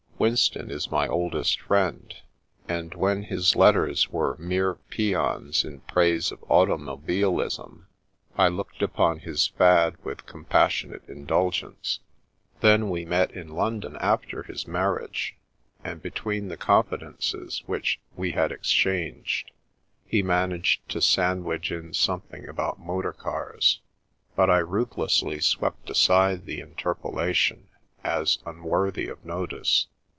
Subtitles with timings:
[0.21, 2.13] Winston is my oldest friend,
[2.69, 7.87] and when his letters were mere paeans in praise of automobilism,
[8.37, 12.01] I looked upon his fad with compassionate indulgence.
[12.59, 15.37] 14 The Princess Passes Then we met in London after his marriage,
[15.83, 19.45] and be tween the confidences which we had exdianged,
[20.05, 23.79] he managed to sandwich in something about motor cars.
[24.35, 27.69] But I ruthlessly swept aside the interpolation
[28.03, 29.87] as unworthy of notice.